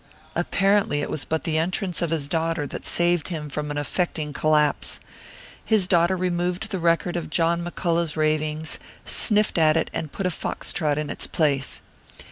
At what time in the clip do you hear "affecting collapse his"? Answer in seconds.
3.77-5.85